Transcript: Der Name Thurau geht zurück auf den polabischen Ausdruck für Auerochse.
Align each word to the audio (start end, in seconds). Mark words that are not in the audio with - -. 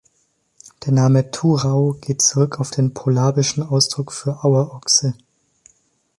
Der 0.83 0.93
Name 0.93 1.29
Thurau 1.29 1.93
geht 1.93 2.23
zurück 2.23 2.59
auf 2.59 2.71
den 2.71 2.91
polabischen 2.95 3.61
Ausdruck 3.61 4.11
für 4.11 4.43
Auerochse. 4.43 5.13